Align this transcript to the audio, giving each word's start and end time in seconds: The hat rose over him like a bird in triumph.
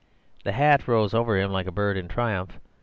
The 0.43 0.53
hat 0.53 0.87
rose 0.87 1.13
over 1.13 1.37
him 1.37 1.51
like 1.51 1.67
a 1.67 1.71
bird 1.71 1.95
in 1.95 2.07
triumph. 2.07 2.59